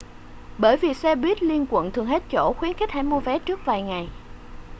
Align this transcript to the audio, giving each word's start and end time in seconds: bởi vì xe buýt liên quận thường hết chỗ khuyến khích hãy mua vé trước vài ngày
bởi 0.57 0.77
vì 0.77 0.93
xe 0.93 1.15
buýt 1.15 1.43
liên 1.43 1.65
quận 1.69 1.91
thường 1.91 2.05
hết 2.05 2.23
chỗ 2.31 2.53
khuyến 2.53 2.73
khích 2.73 2.91
hãy 2.91 3.03
mua 3.03 3.19
vé 3.19 3.39
trước 3.39 3.59
vài 3.65 3.81
ngày 3.81 4.09